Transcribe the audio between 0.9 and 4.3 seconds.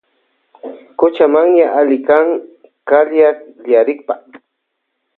Kuchamanya allimi kan kallakllarikpa.